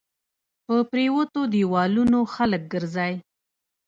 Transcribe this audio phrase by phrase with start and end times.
[0.65, 3.13] په پريوتو ديوالونو خلک ګرځى